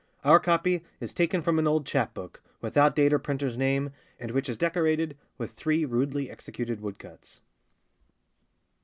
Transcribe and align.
Our 0.23 0.39
copy 0.39 0.83
is 0.99 1.13
taken 1.13 1.43
from 1.43 1.59
an 1.59 1.67
old 1.67 1.85
chap 1.85 2.15
book, 2.15 2.41
without 2.59 2.95
date 2.95 3.13
or 3.13 3.19
printer's 3.19 3.55
name, 3.55 3.91
and 4.19 4.31
which 4.31 4.49
is 4.49 4.57
decorated 4.57 5.15
with 5.37 5.51
three 5.51 5.85
rudely 5.85 6.27
executed 6.27 6.81
wood 6.81 6.97
cuts. 6.97 7.39